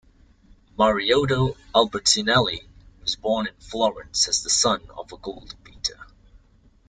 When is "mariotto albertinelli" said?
0.79-2.61